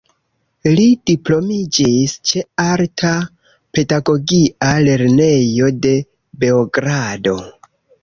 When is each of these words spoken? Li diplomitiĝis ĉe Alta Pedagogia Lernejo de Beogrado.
Li 0.77 0.85
diplomitiĝis 1.09 2.15
ĉe 2.31 2.43
Alta 2.65 3.13
Pedagogia 3.79 4.75
Lernejo 4.89 5.73
de 5.87 5.97
Beogrado. 6.43 7.41